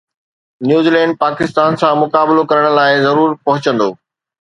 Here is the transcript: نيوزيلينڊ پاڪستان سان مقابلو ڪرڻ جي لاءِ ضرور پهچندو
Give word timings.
نيوزيلينڊ 0.69 1.11
پاڪستان 1.25 1.79
سان 1.83 2.01
مقابلو 2.01 2.49
ڪرڻ 2.55 2.65
جي 2.73 2.75
لاءِ 2.81 3.01
ضرور 3.09 3.41
پهچندو 3.49 3.93